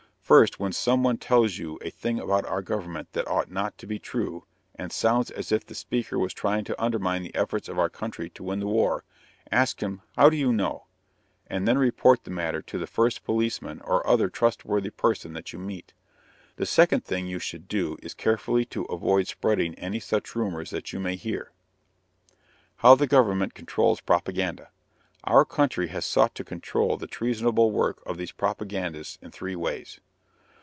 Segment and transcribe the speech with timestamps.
[0.31, 3.85] First, when some one tells you a thing about our government that ought not to
[3.85, 7.77] be true, and sounds as if the speaker was trying to undermine the efforts of
[7.77, 9.03] our country to win the war,
[9.51, 10.85] ask him, "How do you know?"
[11.47, 15.59] and then report the matter to the first policeman or other trustworthy person that you
[15.59, 15.91] meet.
[16.55, 20.93] The second thing you should do is carefully to avoid spreading any such rumors that
[20.93, 21.51] you may hear.
[22.77, 24.69] HOW THE GOVERNMENT CONTROLS PROPAGANDA.
[25.25, 29.99] Our country has sought to control the treasonable work of these propagandists in three ways.